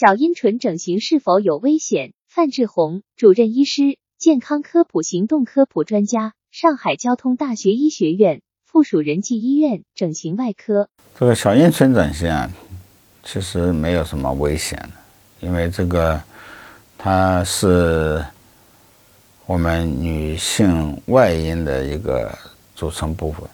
[0.00, 2.14] 小阴唇整形是否有危险？
[2.26, 10.88] 范志红主任医师，健康科普行动科普专家，上海交通大学医学院附属仁济医院整形外科。
[11.18, 12.50] 这个小阴唇整形啊，
[13.22, 16.18] 其实没有什么危险的，因为这个
[16.96, 18.24] 它是
[19.44, 22.34] 我们女性外阴的一个
[22.74, 23.46] 组成部分。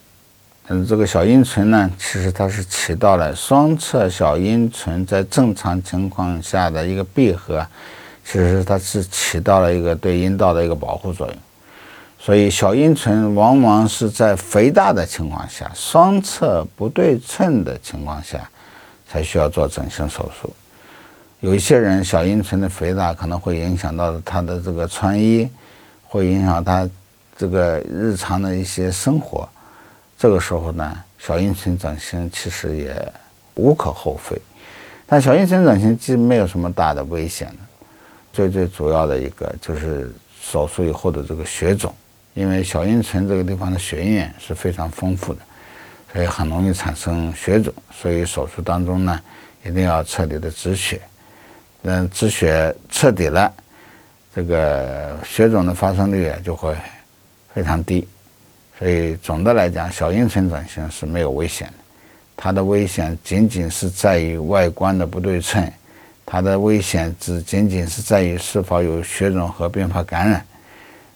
[0.69, 7.65] 嗯，这个小阴唇呢，其实它是起到了双侧小阴唇在正常情况下的一个闭合，
[8.25, 11.35] 其实它是起到了一个对阴道的一个保护作用。
[12.19, 18.37] 所以小阴唇往往是在肥大的情况下，双侧不对称的情况下，
[19.09, 20.53] 才需要做整形手术。
[21.39, 25.47] 有一些人小阴唇的肥大可能会影响到他的这个穿衣，
[26.03, 26.89] 会影响他
[27.37, 29.47] 这个日常的一些生活。
[30.17, 33.13] 这个时候呢，小阴唇整形其实也
[33.53, 34.35] 无可厚非，
[35.05, 37.55] 但小阴唇整形其实没有什么大的危险的。
[38.33, 41.93] 最最主要的一个就是手术以后的这个血肿，
[42.33, 45.39] 因为小阴唇这个地方的血液是非常丰富的，
[46.13, 47.73] 所以很容易产生血肿。
[47.91, 49.19] 所以手术当中呢，
[49.63, 50.99] 一定要彻底的止血。
[51.83, 53.53] 嗯，止血彻底了，
[54.35, 56.75] 这个血肿的发生率就会
[57.53, 58.07] 非常低。
[58.77, 61.73] 所以总的来讲，小阴唇整形是没有危险的，
[62.35, 65.71] 它的危险仅仅是在于外观的不对称，
[66.25, 70.45] 它的危险只仅仅是在于是否有血肿和并发感染，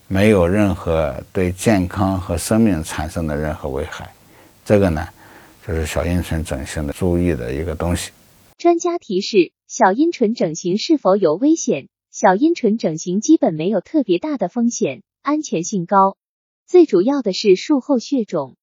[0.07, 4.09] 没有任何对健康和生命产生的任何危害。
[4.65, 5.07] 这个呢，
[5.67, 8.11] 就是小阴唇整形的注意的一个东西。
[8.57, 11.89] 专家提示：小阴唇整形是否有危险？
[12.11, 16.17] 小阴唇整形基本没有特别大的风险，安全性高。
[16.71, 18.55] 最主要的是术后血肿，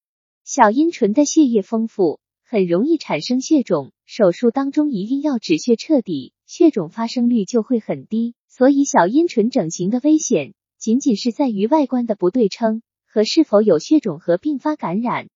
[0.43, 3.91] 小阴唇的血液丰富，很容易产生血肿。
[4.07, 8.33] 手术当中一定要止血彻底，血肿发生率就会很低。
[8.47, 15.27] 所以小阴唇整形的危险，仅仅是在于外观的不对称和是否有血肿和并发感染。